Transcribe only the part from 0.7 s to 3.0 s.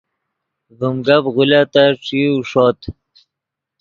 ڤیم گپ غولیتت ݯیو ݰوت